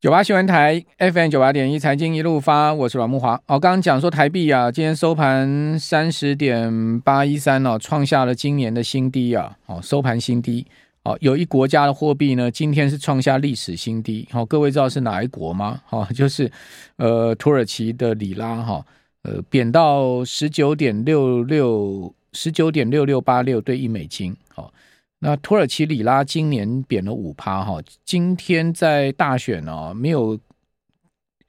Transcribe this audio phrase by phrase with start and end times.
[0.00, 3.34] 九八新闻台 FM 九八点一财经一路发，我是阮慕华。
[3.46, 9.54] 哦，刚刚讲说台币啊，今天收盘三十点八一三哦，创下了今年的新低啊。
[9.66, 10.66] 哦，收盘新低。
[11.02, 14.26] 哦，有一国家的货币呢，今天是创下历史新低。
[14.30, 15.78] 好，各位知道是哪一国吗？
[15.84, 16.50] 好， 就是
[16.96, 18.82] 呃土耳其的里拉哈，
[19.24, 24.34] 呃贬到十九点六六十九点六六八六兑一美金。
[24.48, 24.72] 好。
[25.22, 30.38] 那土耳其里拉今年贬了五趴哈，今天在大选哦，没有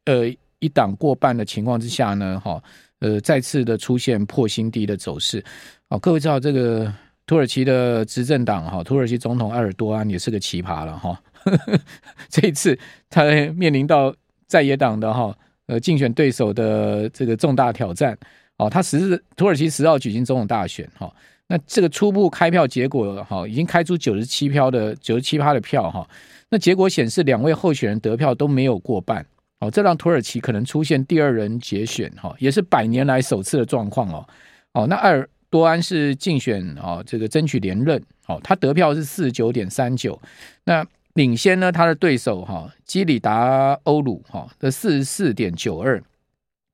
[0.03, 0.27] 呃
[0.59, 2.61] 一党过半的情况之下呢，哈
[2.99, 5.41] 呃再次的出现破新低的走势。
[5.87, 6.93] 哦，各位知道这个
[7.25, 11.17] 土耳其的执政党哈，土耳其总统埃尔多安也是个奇葩了哈。
[12.27, 12.77] 这一次
[13.09, 13.23] 他
[13.55, 14.13] 面临到
[14.47, 15.33] 在野党的哈
[15.67, 18.17] 呃竞选对手的这个重大挑战
[18.57, 21.09] 哦，他十日土耳其十号举行总统大选哈。
[21.51, 26.07] 那这个初步开票结果哈，已经开出九十七票的九十七趴的票哈。
[26.49, 29.25] 那结果显示，两位候选人得票都没有过半
[29.59, 34.25] 哦，这让土耳其可能出现第二轮决选哈，也是百年来首次的状况哦。
[34.71, 40.17] 哦，那埃尔多安是竞选啊，这个争取连任哦，他得票是四十九点三九，
[40.63, 40.85] 那
[41.15, 46.01] 领先呢他的对手哈基里达欧鲁哈的四十四点九二，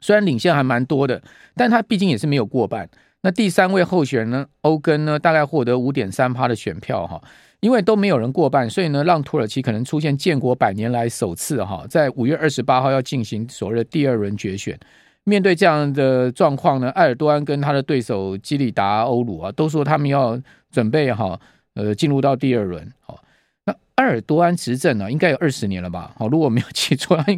[0.01, 1.19] 虽然领先还蛮多的，
[1.55, 2.87] 但他毕竟也是没有过半。
[3.23, 7.21] 那第三位候选人呢，欧根呢，大概获得五点三趴的选票哈，
[7.59, 14.79] 因为都没有人过半，所以呢，让土耳其可能出现建国百年来首次哈，在五月二十八号要进行所谓的第二轮决选。
[15.23, 20.39] 面对这样的状况呢，埃尔多安跟他的对手基里达欧鲁啊，都说他们要
[20.71, 21.37] 准备哈，
[21.73, 22.89] 呃，进入到第二轮。
[23.01, 23.21] 好，
[23.65, 26.13] 那埃尔多安执政呢，应该有二十年了吧？
[26.17, 27.35] 好，如果没有记错，他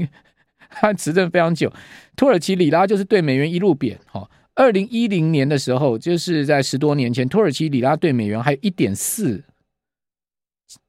[0.70, 1.74] 他执政非常久。
[2.16, 4.30] 土耳其里拉就是对美元一路贬哈。
[4.60, 9.42] 二零一零年的时候，就是在十多年前，土耳其里拉兑美元还有一点四，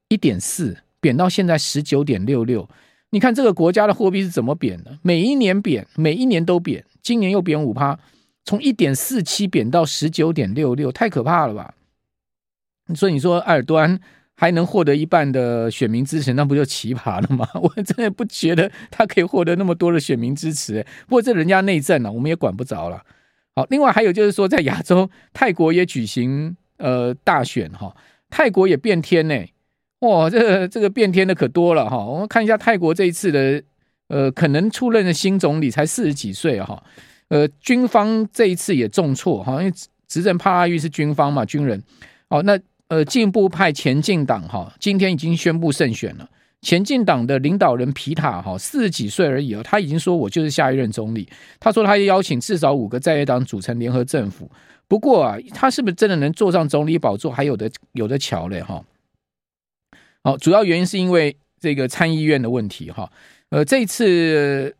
[0.09, 2.67] 一点四贬到现在十九点六六。
[3.11, 4.99] 你看这个国家的货币是怎么贬的？
[5.01, 7.97] 每一年贬，每一年都贬，今年又贬五趴，
[8.43, 11.73] 从一点四七贬到十九点六六，太可怕了吧？
[12.93, 13.97] 所以你说埃尔多安
[14.35, 17.47] 还能获得一半的选民支持，那不就奇葩了吗？
[17.55, 20.85] 我真的不觉得他可以获得那么多的选民支持。
[21.07, 23.01] 不过这人家内政呢，我们也管不着了。
[23.55, 27.93] 好，另外还有就是说，在亚洲，泰国也举行呃大选哈，
[28.29, 29.35] 泰国也变天呢，
[29.99, 31.97] 哇，这个这个变天的可多了哈。
[31.97, 33.61] 我们看一下泰国这一次的
[34.07, 36.81] 呃，可能出任的新总理才四十几岁哈，
[37.27, 39.73] 呃，军方这一次也重挫哈，因为
[40.07, 41.81] 执政帕拉育是军方嘛，军人。
[42.29, 42.57] 哦，那
[42.87, 46.29] 呃进步派前进党哈，今天已经宣布胜选了。
[46.61, 51.27] 前进党的领导人皮塔哈四十几岁而已啊，他已经说我就是下一任总理。
[51.59, 54.49] 他说他要邀请至少五个在野党组成联合政府。
[54.87, 58.83] 不过啊，他是不是真的能坐上总理宝座，还有的有的瞧嘞哈。
[60.23, 63.11] 好，主要原因是因为这个参议院的问题哈。
[63.49, 64.75] 呃，这次。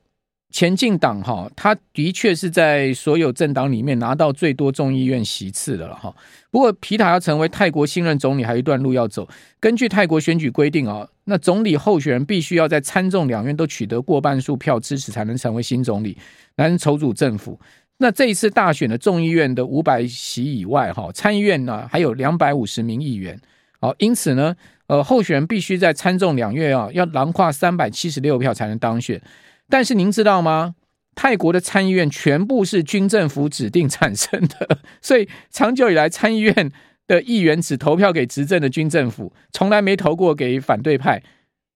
[0.51, 6.13] 前进党哈，他的确是在所有政党里面拿到最多众议院席次的了哈。
[6.51, 9.27] 不过皮塔要成为泰国新任总理，还有一段路要走。
[9.59, 16.17] 根据泰国选举规定啊，那总理候选人必须要在参众两院都取得过半数票支持，才能成为新总理，
[16.57, 17.57] 来筹组政府。
[17.97, 23.39] 那这一次大选的众议院的五百席以外哈，参议院呢还有两百五十名议员。
[23.79, 24.55] 好，因此呢，
[24.87, 29.21] 呃，候选人必须在参众两院啊要囊括三百七十六票才能当选。
[29.71, 30.75] 但是您知道吗？
[31.15, 36.71] 泰国的参议院全部是军政府指定产生的，所以长久以来参议院
[37.07, 41.23] 的议员只投票给执政的军政府，从来没投过给反对派。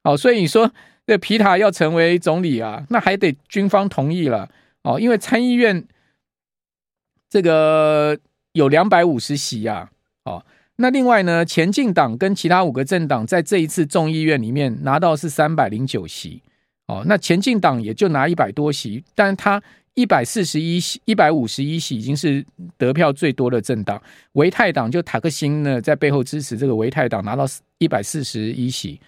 [0.03, 0.71] 哦，所以你说
[1.05, 4.49] 这皮塔要成为总理啊，那还得军方同意了
[4.83, 5.85] 哦，因为参议院
[7.29, 8.17] 这个
[8.53, 9.89] 有两百五十席啊。
[10.23, 10.45] 哦，
[10.77, 16.41] 那另外呢，前进党跟其他五个政党在这一次众议院里面拿到是三百零九席。
[16.87, 19.61] 哦，那前进党也就拿一百多席，但他
[19.95, 22.45] 一百四十一席、一百五十一席已经是
[22.77, 23.99] 得票最多的政党。
[24.33, 27.43] 维泰党就塔克辛呢，在背后支持这个维泰党拿到
[27.79, 28.99] 一百四十一席。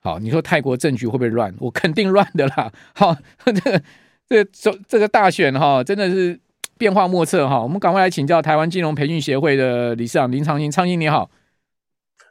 [0.00, 1.54] 好，你说泰国政局会不会乱？
[1.58, 2.72] 我肯定乱的啦。
[2.94, 3.82] 好，这个
[4.26, 6.40] 这个这个大选哈，真的是
[6.78, 7.60] 变化莫测哈。
[7.60, 11.30] 我们赶快来请教台湾金融培训协会的理事长林长兴，长兴你好。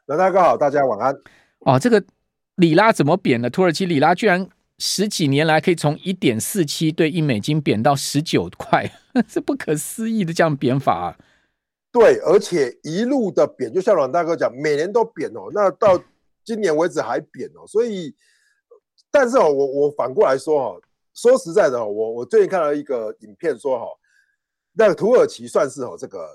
[0.08, 1.14] 大哥好，大家晚安。
[1.60, 2.04] 哦，这个
[2.56, 3.48] 里拉怎么贬的？
[3.48, 4.50] 土耳其里拉居然。
[4.80, 8.92] 十几年来可以从一点四七对一美金贬到十九块，
[9.28, 11.18] 是不可思议的这样贬法啊！
[11.92, 15.50] 对，而且一路的贬，就像阮大哥讲，每年都贬哦。
[15.52, 16.00] 那到
[16.44, 17.66] 今年为止还贬哦。
[17.66, 18.14] 所以，
[19.10, 20.80] 但是哦，我我反过来说哈，
[21.16, 23.86] 说实在的哦，我我最近看到一个影片说哈，
[24.74, 26.30] 那土耳其算是哦这个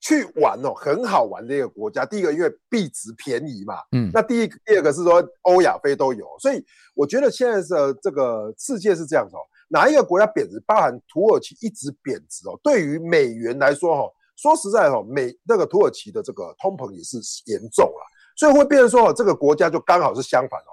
[0.00, 2.04] 去玩哦，很好玩的一个国家。
[2.04, 6.64] 第一个，因为币值便宜嘛，嗯，那第一个第二个是说欧亚非都有，所以
[6.94, 18.06] 我觉得现在的这个世界是这样子哦，哪一个国家贬值，包含土耳其一直贬值哦，对于美元来说哈，说实在哈，美那个土耳其的这个通膨也是严重了，
[18.36, 20.72] 所以会变成说这个国家就刚好是相反哦。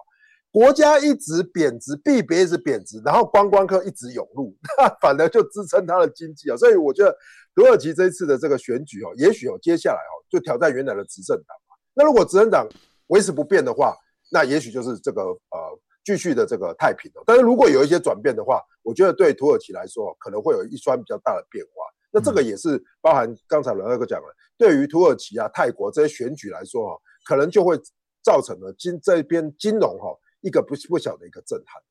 [0.51, 6.55] 国家一直贬值，币别一直贬值，然后观光客一直涌入，那反而就支撑它的经济啊。
[6.55, 7.09] 所以我觉得
[7.55, 11.75] 土耳其这一次的这个选举哦，也许哦接下来哦就挑战原来的执政党嘛。
[11.93, 12.67] 那如果执政党
[13.07, 13.95] 维持不变的话，
[14.31, 17.23] 那也许就是这个呃继续的这个太平了。
[17.25, 21.71] 但是如果有一些转变的话，我觉得对土耳其来说可能会有一番比较大的变化。
[22.11, 27.79] 那这个也是包含刚才伦大哥讲了，对于土耳其啊、泰国这些选举来说哦，可能就会
[28.23, 30.17] 造成了金这边金融哈。
[30.41, 31.81] 一个不不小的一个震撼，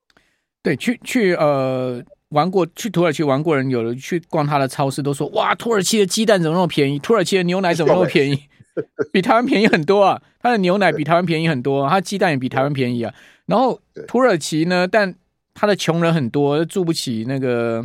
[0.63, 6.99] 对，去去呃玩过去土耳其玩过人，有的去逛他的超市都说，哇，土耳其的鸡蛋怎么那么便宜？
[6.99, 8.43] 土耳其的牛奶怎么那么便宜？
[9.13, 10.21] 比台湾便宜很多啊！
[10.41, 13.13] 他的牛奶比台湾便宜很多，他鸡蛋也比台湾便宜啊。
[13.45, 15.15] 然后土耳其呢，但
[15.53, 17.85] 他的穷人很多，住不起那个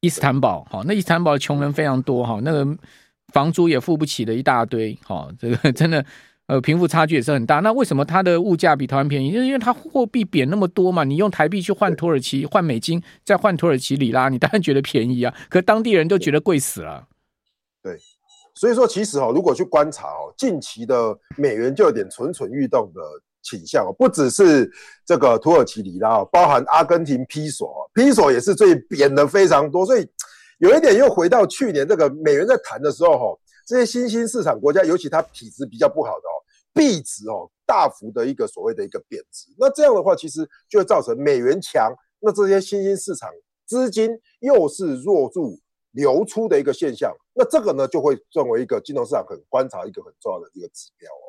[0.00, 2.76] 伊斯坦堡，好，那伊斯坦堡穷人非常多哈，那个
[3.32, 6.04] 房租也付不起的一大堆，好，这个真的。
[6.48, 7.60] 呃，贫富差距也是很大。
[7.60, 9.30] 那为什么它的物价比台湾便宜？
[9.30, 11.04] 就是因为它货币贬那么多嘛。
[11.04, 15.34] 你用台币去换土耳其，换美金，再换土耳其里拉，你当然觉得便宜啊。
[15.50, 17.06] 可当地人都觉得贵死了。
[17.82, 17.98] 对，
[18.54, 23.00] 所以说其实哦，如果去观察哦，近期的美元就有点蠢蠢欲动的
[23.42, 23.92] 倾向哦。
[23.98, 24.72] 不只是
[25.04, 29.84] 这个土耳其里拉哦，包含阿根廷披索，哦披索也是最贬的非常多。
[29.84, 30.08] 所以
[30.60, 33.38] 有一点又回到去年这个美元在谈的时候哈。
[33.68, 36.37] 这些新兴市场国家，尤其它体质比较不好的哦，
[36.78, 43.28] 币值哦大幅的一个所谓的一个贬值，那这样的话，其实就会造成美元强，那这些新兴市场
[43.66, 44.08] 资金
[44.38, 45.58] 又是弱入
[45.90, 51.26] 流出的一个现象，那这个呢就会作为一个金融市场很观察一个很重要的一个指标哦。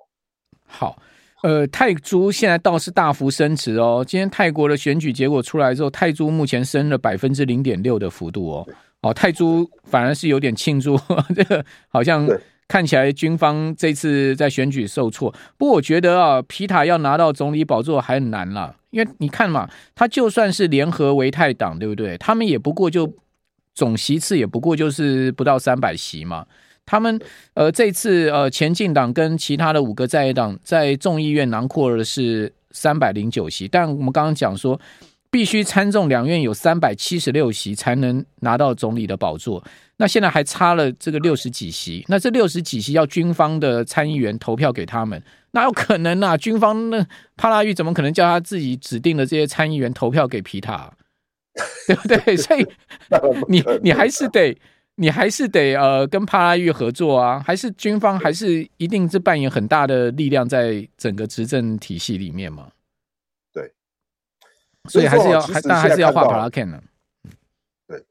[0.66, 1.02] 好，
[1.42, 8.68] 呃，泰铢现在倒是大幅升值哦，今天泰国的选举结果出来之后，泰铢目前升了百分之零点六的幅度哦。
[9.02, 10.98] 哦，泰铢反而是有点庆祝，
[11.34, 12.28] 这个好像
[12.70, 15.34] 看起来军方这次在选举受挫。
[15.58, 22.18] 不过我觉得啊，皮塔要拿到总理宝座还很难啦，因为你看嘛，他就算是联合维泰党，对不对？
[22.18, 23.12] 他们也不过就
[23.74, 26.46] 总席次也不过就是不到三百席嘛。
[26.86, 27.20] 他们
[27.56, 34.80] 呃这次呃前进党跟其他的五个在野党在众议院囊括的是三百零九席，但我们刚刚讲说。
[35.32, 39.64] 必须参众两院有三百七十六席才能拿到总理的宝座，
[39.98, 45.22] 那现在还差了这个六十几席，那这六十几席要军方的参议员投票给他们，
[45.52, 46.36] 哪有可能啊？
[46.36, 47.06] 军方那
[47.38, 50.92] 帕拉育怎么可能叫他自己指定的这些参议员投票给皮塔，
[51.86, 52.36] 对不对？
[52.36, 52.66] 所以
[53.48, 54.58] 你你还是得
[54.96, 62.68] 你还是得呃跟帕拉育合作啊，还是军方还是一定是扮演很大的力量在整个执政体系里面嘛？
[64.90, 66.82] 所以还是要，还但还是要画卡拉坎呢。
[67.88, 68.04] 对，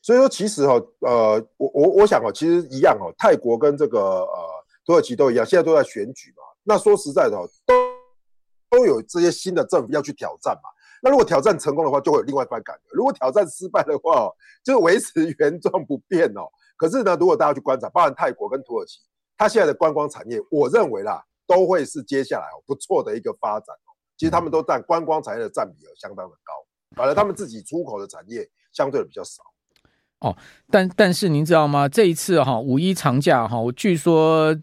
[0.00, 6.42] 所以说其实哈，呃，我我我想哦，其实一样哦，泰国跟这个呃土耳其都一样，现在都在选举嘛。
[6.62, 7.74] 那说实在的哦，都
[8.70, 10.70] 都有这些新的政府要去挑战嘛。
[11.02, 14.30] 那如果挑战成功的话，就会有另外一番感觉；如果挑战失败的话，
[14.62, 16.42] 就维持原状不变哦。
[16.76, 19.00] 可是呢，如果大家去观察，包含泰国跟土耳其，
[19.36, 23.74] 它现在的观光产业，我认为啦，都会是接下来哦不错的一个发展。
[24.20, 26.52] 其实他们都占观光产业的占比额相当的高，
[26.94, 29.42] 反而他们自己出口的产业相对的比较少。
[30.18, 30.36] 哦，
[30.70, 31.88] 但但是您知道吗？
[31.88, 34.54] 这一次哈五一长假哈，我据说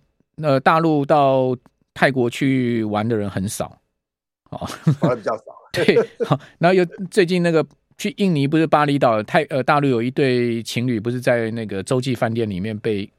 [0.44, 1.58] 呃大陆到
[1.96, 3.82] 泰国去玩的人很少，
[4.52, 4.70] 哦，
[5.02, 5.44] 玩的比较少。
[5.74, 7.66] 对，好，然后又最近那个
[7.98, 13.12] 去印尼不是巴厘岛泰呃大陆有一对情侣不是在那个洲际饭店里面被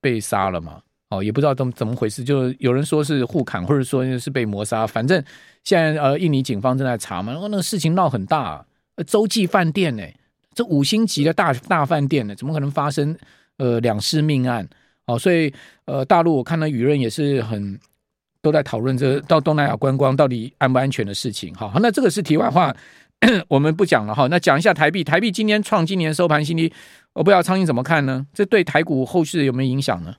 [0.00, 0.80] 被杀了吗？
[1.10, 4.86] 哦，也不知道怎么怎么回事，就有人说是互砍，或者说是被谋杀。
[4.86, 5.22] 反正
[5.62, 7.32] 现在呃，印尼警方正在查嘛。
[7.32, 8.64] 然后那个事情闹很大，啊，
[9.06, 10.02] 洲际饭店呢，
[10.54, 13.16] 这五星级的大大饭店呢，怎么可能发生
[13.58, 14.66] 呃两尸命案？
[15.06, 15.52] 哦，所以
[15.84, 17.78] 呃，大陆我看到舆论也是很
[18.40, 21.54] 都在讨论这到东南亚观光到底安不安全的事情。
[21.54, 22.74] 好，那这个是题外话，
[23.48, 24.26] 我们不讲了哈。
[24.28, 26.72] 那讲一下台币，台币今天创今年收盘新低，
[27.12, 28.26] 我不知道苍蝇怎么看呢？
[28.32, 30.14] 这对台股后续有没有影响呢？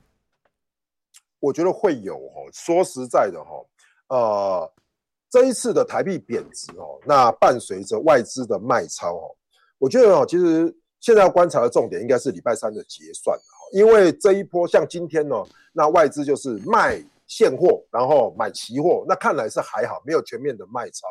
[1.40, 3.52] 我觉得会有哦，说实在的哈，
[4.08, 4.74] 呃，
[5.30, 9.36] 这一次的台币贬值哦，那伴随着外资的卖超哦，
[9.78, 13.38] 我觉得哦，其实现在要观察的重点应该是礼拜三的结算，
[13.74, 15.36] 因为这一波像今天呢，
[15.74, 21.08] 那外资就是卖现货，然后买期货，那看来是还好，没有全面的卖超。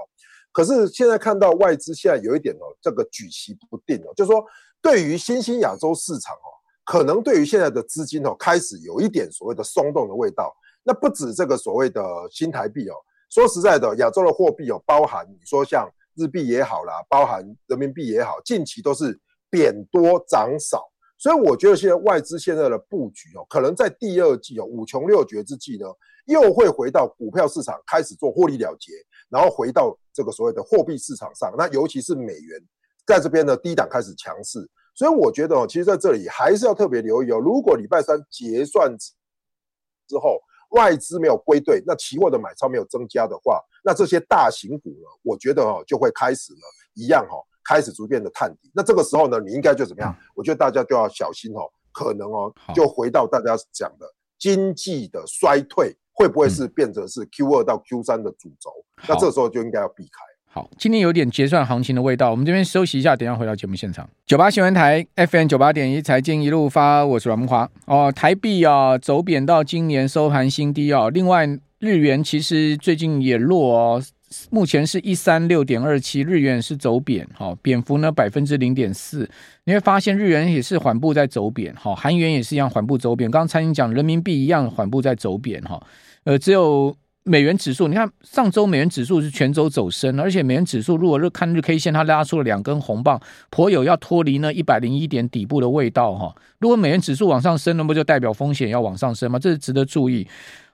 [0.53, 4.45] 可是现在看到外资现在有一点哦，这个举棋不定哦，就是说
[4.81, 6.51] 对于新兴亚洲市场哦。
[6.85, 10.55] 可能对于现在的资金哦，开始有一点所谓的松动的味道。
[10.83, 12.95] 那不止这个所谓的新台币哦，
[13.31, 20.85] 说实在的，亚洲的货币哦，包含你说像日币也好啦，包含人民币也好，近期都是贬多涨少。
[21.17, 25.87] 所以我觉得现在外资现在的布局哦，可能在第二季哦，五穷六绝之际呢，
[26.27, 28.93] 又会回到股票市场开始做获利了结，
[29.31, 31.51] 然后回到这个所谓的货币市场上。
[31.57, 32.61] 那尤其是美元
[33.07, 34.69] 在这边呢，低档开始强势。
[34.95, 37.39] 所以我觉得哦，其实在这里还是要特别留意哦。
[37.39, 40.39] 如果礼拜三结算之后
[40.71, 46.61] 外资没有归队，那期货的买超没有增加的话，那这些大型股呢，我觉得哦就会开始了
[46.95, 48.71] 一样哈，开始逐渐的探底。
[48.75, 50.15] 那这个时候呢，你应该就怎么样？
[50.35, 54.07] 我觉得大家就要小心哦，可能哦就回到大家讲的
[54.39, 58.71] 经济的衰退会不会是变成是 Q 二到 Q 三的主轴？
[59.09, 60.34] 那这时候就应该要避开。
[60.55, 64.09] 好，今天有点结算行情的味道，我们这边休息一下，等一下回到节目现场。
[64.25, 68.13] 九八新闻台 FM 九八点一财经一路发，我是阮慕华哦。
[68.15, 71.11] 台币啊走贬到今年收盘新低哦。
[71.13, 71.45] 另外
[71.81, 74.03] 日元其实最近也弱哦，
[74.51, 79.29] 目前是一三六点二七，日元是走贬，哈、哦，贬幅呢百分之零点四。
[79.65, 83.29] 你会发现日元也是缓步在走贬，哈、哦，韩元也是一样缓步走贬。
[83.29, 85.83] 刚刚蔡英讲人民币一样缓步在走贬，哈、哦，
[86.23, 86.97] 呃，只有。
[87.27, 96.35] 美元指数，你看上周美元指数是全周走升，而且美元指数如果是看日 K 线，它拉出了两根红棒，颇有要脱离那一百零一点底部的味道哈。
[96.59, 99.39] 如果美元指数往上升，那不就代表风险要往上升吗？
[99.39, 100.27] 这是值得注意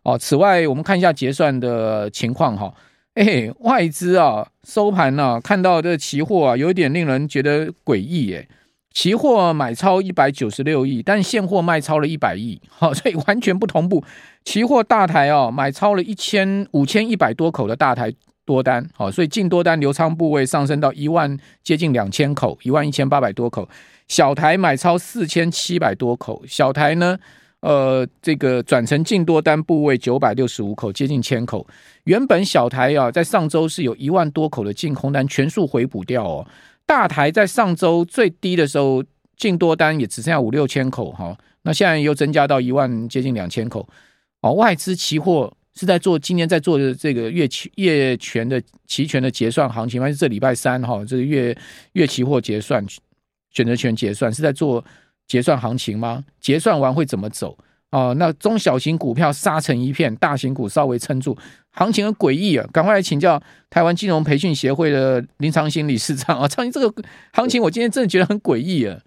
[0.02, 0.19] 哦。
[0.19, 2.75] 此外，我们看一下结算的情况哈。
[3.14, 8.49] 哎，外资啊收盘呢、啊，看到这期货啊，有一点令人觉得诡异哎。
[8.92, 14.02] 期货买超一百九十六亿，但现货卖超了一百亿，好，所以完全不同步。
[14.44, 18.12] 期货大台哦，买超了一千五千一百多口的大台
[18.44, 23.68] 多单，好，所以净多单留仓部位上升到一万接近两千口，一万一千八百多口。
[24.09, 27.16] 小台买超四千七百多口，小台呢，
[27.61, 31.64] 呃，这个转成净多单部位九百六十五口，接近千口。
[32.04, 36.44] 原本小台啊，在上周是有一万多口的净空单，全数回补掉哦。
[36.90, 39.04] 大台在上周最低的时候，
[39.37, 43.88] 进多单也只剩下五六千口哈，那现在又增加到一万接近两千口
[44.40, 44.54] 哦。
[44.54, 51.56] 外资期货是在做今天在做的这个月期月权的期权的结算行情，还是这礼拜三哈，这个月
[51.92, 52.85] 月期货结算
[53.52, 54.85] 选择权结算是在做
[55.28, 56.25] 结算行情吗？
[56.40, 57.56] 结算完会怎么走？
[57.90, 61.37] 哦，那中小型股票杀成一片，大型股稍微撑住，
[61.73, 62.64] 行情很诡异啊！
[62.73, 69.00] 赶快来请教台湾金融培训协会的林长兴理事长啊， 长兴这个行情，我今天真的觉得很诡异啊！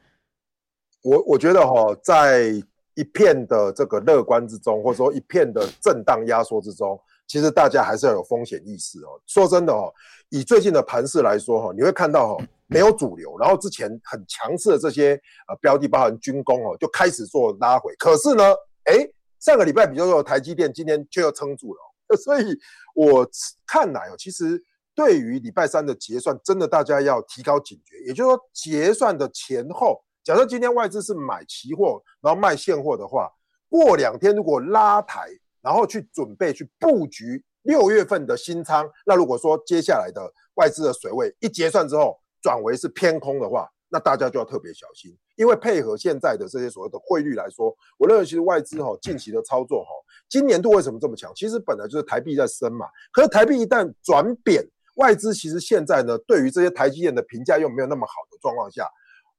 [1.01, 2.49] 我我觉得哈，在
[2.95, 9.19] 一片的这个乐观之中，或者说一片的震荡压缩之中，其实大家还是要有风险意识哦。
[9.25, 9.89] 说真的哦，
[10.29, 12.43] 以最近的盘势来说哈，你会看到哈。
[12.67, 15.11] 没有主流，然后之前很强势的这些
[15.47, 17.93] 呃标的，包含军工哦，就开始做拉回。
[17.99, 18.43] 可是呢，
[18.85, 19.09] 哎，
[19.39, 21.79] 上个礼拜比较弱的台积电，今天却又撑住了。
[22.17, 22.57] 所以
[22.93, 23.27] 我
[23.65, 24.61] 看来哦，其实
[24.93, 27.97] 对于礼拜三的结算，真的大家要提高警觉。
[28.05, 33.31] 也就是说，结算的前后，假设今天外资是买期货，然后卖现货的话，
[33.69, 35.27] 过两天如果拉抬，
[35.61, 49.89] 然后去准备去布局六月份的新仓，那如果说接下来的外资的水位一结算之后，转为是偏空的话，那大家就要特别小心，因为配合现在的这些所谓的汇率来说，我认为其实外资哈近期的操作哈，
[50.27, 51.31] 今年度为什么这么强？
[51.35, 58.89] 其实本来就是台币在升嘛，可是台币一旦转贬，外资其实现在呢对于这些台积电的评价又没有那么好的状况下，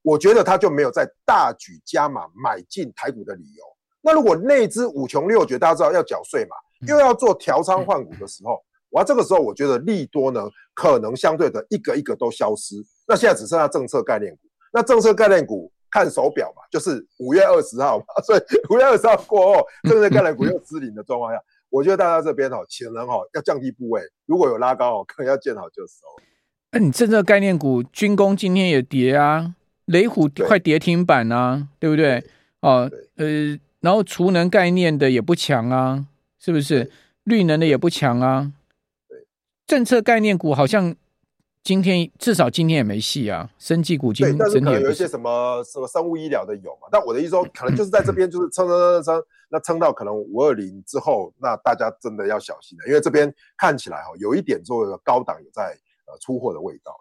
[0.01, 3.63] 我觉得他就没有在大举加码买进台股的理由。
[4.01, 6.55] 那如果内资五穷六绝，大家知道要缴税嘛，
[6.87, 8.63] 又要做调仓换股的时候。
[8.91, 12.75] 哇，这个时候我觉得利多呢，可能相对的一个一个都消失。
[13.05, 14.44] 那现在只剩下政策概念股。
[14.75, 18.05] 那政策概念股看手表嘛，就是五月二十号嘛。
[18.27, 24.01] 所以五月二十号过后，政策概念股又失灵的状况下，我觉得大家这边哦，潜能哦要降低部位。
[24.25, 26.03] 如果有拉高哦，可能要见好就收。
[26.71, 29.55] 那、啊、你政策概念股军工今天也跌啊，
[29.85, 32.31] 雷虎快跌停板啊，对，对不对？
[32.59, 36.05] 哦，呃，然后储能概念的也不强啊，
[36.37, 36.91] 是不是？
[37.23, 38.51] 绿能的也不强啊。
[39.65, 40.95] 政策概念股好像
[41.65, 46.87] 今天至少今天也没戏啊，生技股今天但是可能有一些什么什么生物医疗的有嘛？
[46.91, 56.95] 但我的意思说， 可能就是在这边就是撑撑撑撑，那撑到可能五二零之后，那大家真的要小心了，因为这边看起来哈有一点作为高档有在呃出货的味道。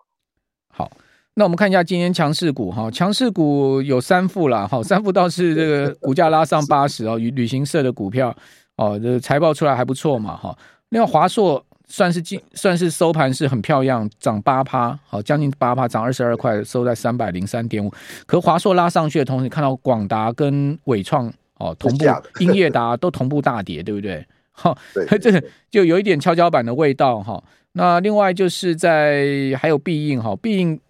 [0.68, 0.90] 好，
[1.34, 8.34] 那我们看一下今天强势股哈，强势股有三副啦，哈，三副倒是这个股价拉上八十哦，与旅行社的股票
[8.76, 10.56] 哦，这财报出来还不错嘛哈，
[10.88, 11.62] 另外华硕。
[11.86, 17.92] 算是进算是收盘是很漂亮，涨八趴，好，将近八趴，涨二十二块，收在三百零三点五。
[18.26, 22.04] 可华硕拉上去的同时，看到广达跟纬创哦同步，
[22.38, 24.26] 英业达都同步大跌，对不对？
[24.56, 24.76] 好，
[25.20, 27.42] 这个就有一点跷跷板的味道哈。
[27.72, 30.80] 那另外就是在还有必应哈，必应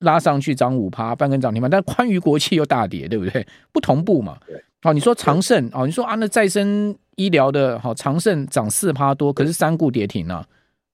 [0.00, 3.46] 拉上去涨五趴，半根涨停板，但宽娱国际又大跌，对不对？
[3.72, 4.36] 不同步嘛。
[4.82, 10.46] 好，你说长盛哦，你说啊，那再生医疗的好，长盛涨四趴多，可是三顾跌停啊。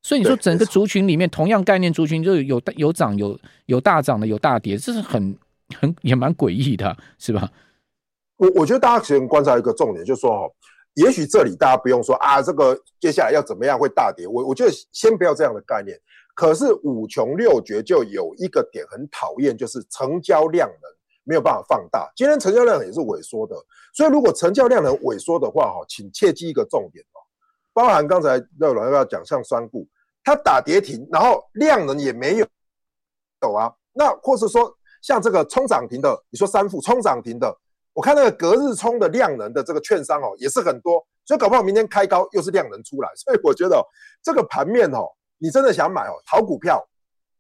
[0.03, 5.37] 所以你说整个族群里面，同样概念族群就有有涨有有大涨的，有大跌，这是很
[5.79, 7.51] 很也蛮诡异的，是吧？
[8.37, 10.55] 我我觉得大家先观察一个重点，就是说哈。
[10.95, 14.27] 也许这里大家不用说啊，这个接下来要怎么样会大跌？
[14.27, 15.97] 我我觉得先不要这样的概念。
[16.35, 20.91] 可是五穷六绝就有一个点很讨厌，就是成交量能
[21.31, 22.11] 没有办法放大。
[22.17, 23.55] 今天成交量也是萎缩的，
[23.95, 27.23] 所以如果成交量能萎缩的话，哈，请切记一个重点哦，
[27.73, 29.87] 包含刚才乐软要讲像三顾，
[30.25, 32.47] 它打跌停，然后量能也没有
[33.43, 37.57] 有啊，那或是说像这个冲涨停的，你说三富冲涨停的。
[37.93, 43.85] 我看那个隔日冲的量能的这个券商哦，也是很多，所以搞不好明天开高又是量能出来，所以我觉得
[44.23, 45.07] 这个盘面哦，
[45.39, 46.81] 你真的想买哦，好股票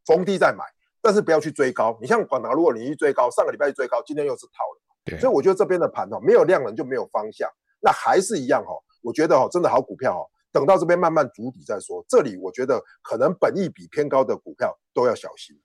[0.06, 0.64] 逢低再买，
[1.02, 1.96] 但是不要去追高。
[2.00, 7.48] 你像广达，如果你一追高，上个礼拜一追高，今天又是套了，对，所以我觉得这边的盘哦，没有量能就没有方向，
[7.80, 12.04] 那还是一样哦，我觉得哦，真的好股票哦，等到这边慢慢筑底再说。
[12.08, 15.58] 这里我觉得可能本益比偏高的股票都要小心。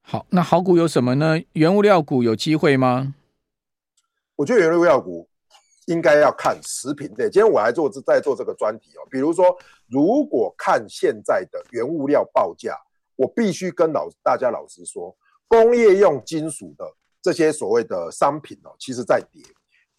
[0.00, 1.38] 好，那好股有什么呢？
[1.52, 3.14] 原物料股有机会吗？
[4.36, 5.28] 我觉得原物料股
[5.86, 7.24] 应该要看食品类。
[7.28, 9.54] 今天我来做在做这个专题哦，比如说，
[9.88, 12.74] 如果看现在的原物料报价，
[13.18, 15.14] 我必须跟老大家老实说，
[15.48, 16.86] 工业用金属的
[17.20, 19.42] 这些所谓的商品哦，其实在跌，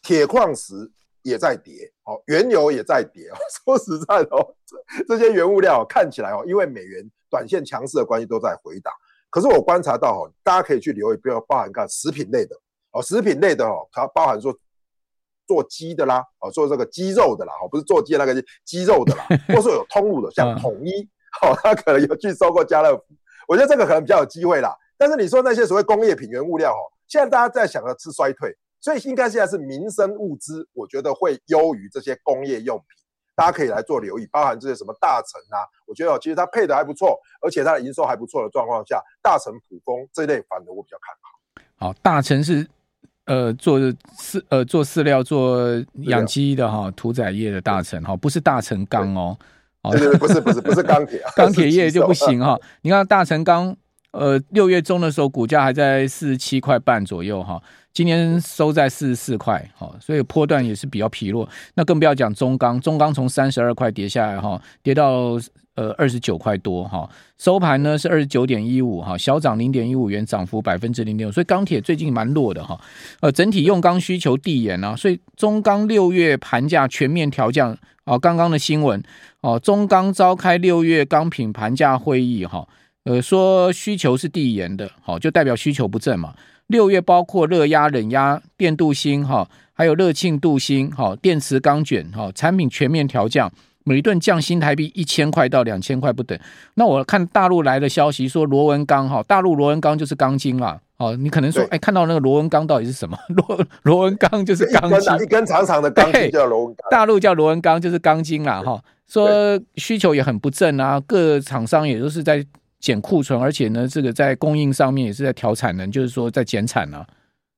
[0.01, 0.89] 铁矿石
[1.21, 3.35] 也在跌，哦，原油也在跌哦。
[3.65, 4.55] 说实在的哦，
[5.05, 8.93] 这些原物料看起来哦，因为美元短线强势的关系都在回档。
[9.29, 12.55] 可是我观察到哦，大家可以去留意，不要包含看食品类的。
[12.91, 14.57] 哦，食品类的哦，它包含说
[15.45, 18.33] 做鸡的啦，哦，做这个鸡肉的啦，哦，不是做鸡那个
[18.63, 21.07] 鸡肉的啦， 或是有通路的，像统一，
[21.41, 23.03] 哦，他可能有去收购家乐福，
[23.47, 24.75] 我觉得这个可能比较有机会啦。
[24.97, 32.85] 但是你说那些所谓工业品原物料哦，现在大家在想的是衰退，所以应该现在是民生物资，我觉得会优于这些工业用品，
[33.35, 41.87] 大家可以来做留意，包含这些什么大成啊，我觉得其实它配的还不错，而且它的营收还不错的状况下，大成、普丰这一类反而我比较看好。
[41.87, 42.67] 好，大成是。
[43.25, 45.61] 呃，做饲呃做饲料做
[46.07, 49.37] 养鸡的哈，屠宰业的大成哈，不是大成钢哦，
[49.83, 52.59] 哦，不是不是不是 钢铁，钢铁业就不行哈。
[52.81, 53.75] 你看大成钢，
[54.11, 57.61] 呃，六月中的时候股价还在四十七块半左右哈，
[57.93, 61.47] 今年收在四十四块哈，所以波段也是比较疲弱。
[61.75, 65.39] 那更不要讲中钢，中钢从三十二块跌下来哈，跌到。
[65.75, 72.77] 呃，二十九块多哈，收盘呢是二十九点一五哈，小涨零点一五元，涨幅百分之零点五，所以钢铁最近蛮弱的哈。
[73.21, 77.77] 呃，整体用钢需求递延啊，所以中钢六月盘价全面调降
[78.09, 78.17] 啊。
[78.17, 79.01] 刚刚的新闻
[79.41, 82.67] 哦，中钢召开六月钢品盘价会议哈，
[83.03, 86.33] 呃，说需求是递延的，好，就代表需求不振嘛。
[86.67, 93.51] 六月包括热压、冷压、电镀锌哈，还有热庆镀锌哈，电池钢卷哈，产品全面调降。
[93.83, 96.37] 每吨降新台币一千块到两千块不等。
[96.75, 100.79] 那我看大陆来的消息说螺纹钢哈，大陆螺纹钢就是钢筋啦。
[100.97, 103.17] 哦，你可能说，哎，看到那个螺纹钢到底是什么？
[103.29, 106.89] 螺螺纹钢就是钢筋，一根长长的钢筋叫螺纹钢。
[106.91, 108.61] 大陆叫螺纹钢就是钢筋啦。
[108.61, 112.45] 哈，说需求也很不振啊，各厂商也都是在
[112.81, 117.07] 减库存，而且呢，这个在供应上面也是在调产能，就是说在减产啊。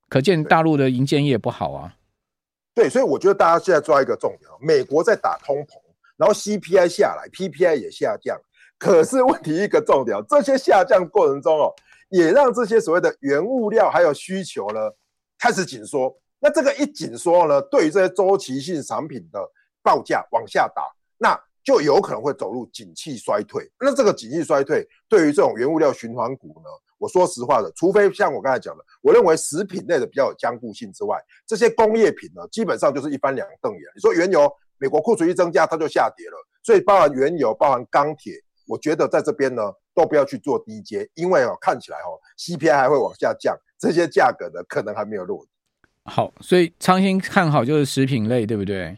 [0.07, 1.95] 可见大陆的银建业不好啊。
[2.75, 5.80] 对，所以我觉得大家现在抓一个重点，美国在打通膨。
[6.21, 8.39] 然后 CPI 下来，PPI 也下降，
[8.77, 11.73] 可是问题一个重点，这些下降过程中哦，
[12.09, 14.79] 也让这些所谓的原物料还有需求呢
[15.39, 16.15] 开始紧缩。
[16.39, 19.39] 那这个一紧缩呢，对于这些周期性产品的
[19.81, 20.83] 报价往下打，
[21.17, 23.67] 那就有可能会走入景气衰退。
[23.79, 33.81] 那这个景气衰退对于这种原物料循环股呢，我说实话的，除非像我刚才讲的，我认为食品类的比较有僵固性之外，这些工业品呢，基本上就是一翻两瞪眼。
[33.95, 34.47] 你说原油。
[34.81, 38.33] 美国库存一增加，它就下跌了，所以包含原油、包含钢铁，
[38.67, 39.61] 我觉得在这边呢
[39.93, 45.45] 都不要去做低阶，因为哦看起来哦 CPI 还会往下降，这些价格呢可能还没有落。
[46.05, 48.97] 好，所以昌兴看好就是食品类，对不对？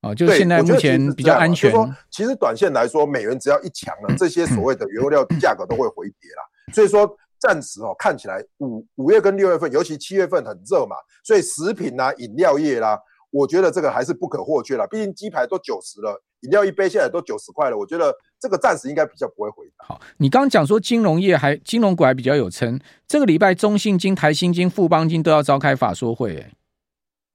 [0.00, 1.70] 哦，就现在目前比较安全。
[1.70, 6.72] 说其实短线来说，美元只要一强了，这些所谓的原物料价格都会回跌啦。
[6.72, 12.98] 所以说暂时哦看起来五五月跟六月份，尤其七月份很热嘛，所以食品啊、饮料业啦。
[13.30, 17.76] 我觉得这个还是不可或缺了，毕竟鸡排都九十了，饮料一杯现在都九十块了。
[17.76, 19.86] 我觉得这个暂时应该比较不会回档。
[19.86, 26.52] 好，你刚刚讲说金融业还金融股还比较有撑，这个礼拜中信金、台新金、富邦金都要召开法说会，哎，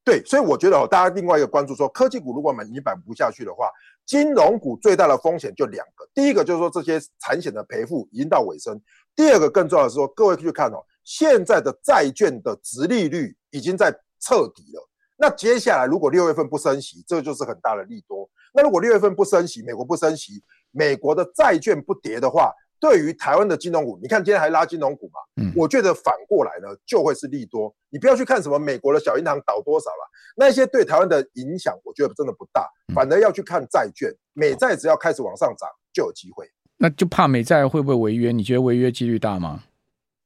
[0.04, 3.70] 对，所以我觉得哦，大家另外一个关注说，科技股如果买你买不下去的话，
[4.06, 8.82] 金融股最大的风险就两个，第一个就是说这些产险的赔付已经到尾声，
[9.16, 14.90] 第二个更重要的是说，各位去看哦，现在的债券的殖利率已经在彻底了。
[15.24, 18.30] 那接下来，如果六月份不升息，这就是很大的利多。
[18.54, 25.22] 那如果六月份不升息，美国不升息，美国的债券不跌的话，对于台湾的金融股，你看今天还拉金融股嘛？
[25.42, 27.74] 嗯，我觉得反过来呢，就会是利多。
[27.90, 32.70] 你不要去看什么美国的小银行倒多少了，那些对台湾的影响，我觉得真的不大。
[32.94, 36.46] 反而要去看债券，美债只要开始往上涨，就有机会。
[36.76, 38.34] 那就怕美债会不会违约？
[38.34, 39.64] 你觉得违约几率大吗？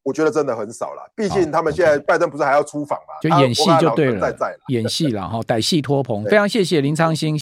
[0.07, 3.13] 我觉得真的很少了，毕竟他们现在拜登不是还要出访嘛？
[3.21, 4.33] 就演戏就对了，
[4.69, 6.23] 演戏了 哈，歹戏拖棚。
[6.23, 7.35] 非常谢谢林昌兴。